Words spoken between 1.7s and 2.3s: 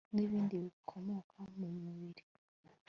mubiri